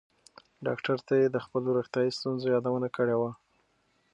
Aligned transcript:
ډاکټر 0.67 0.97
ته 1.07 1.13
یې 1.21 1.27
د 1.31 1.37
خپلو 1.45 1.67
روغتیایي 1.77 2.11
ستونزو 2.17 2.45
یادونه 2.55 2.87
کړې 2.95 3.15
وه. 3.21 3.31